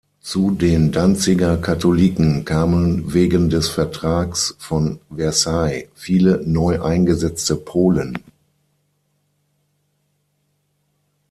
Zu 0.19 0.49
den 0.49 0.91
Danziger 0.91 1.57
Katholiken 1.57 2.43
kamen 2.43 3.13
wegen 3.13 3.51
des 3.51 3.69
Vertrags 3.69 4.55
von 4.57 4.99
Versailles 5.15 5.89
viele 5.93 6.41
neu 6.43 6.81
eingesetzte 6.81 7.55
Polen. 7.55 8.17